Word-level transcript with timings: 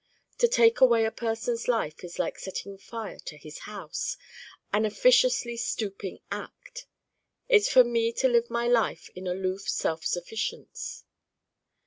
To 0.39 0.47
take 0.47 0.81
away 0.81 1.05
a 1.05 1.11
person's 1.11 1.67
life 1.67 2.03
is 2.03 2.17
like 2.17 2.39
setting 2.39 2.75
fire 2.79 3.19
to 3.19 3.37
his 3.37 3.59
house 3.69 4.17
an 4.73 4.83
officiously 4.83 5.55
stooping 5.57 6.21
act. 6.31 6.87
It's 7.47 7.69
for 7.69 7.83
me 7.83 8.11
to 8.13 8.27
live 8.27 8.49
my 8.49 8.67
life 8.67 9.11
in 9.13 9.27
aloof 9.27 9.69
self 9.69 10.03
sufficience. 10.03 11.03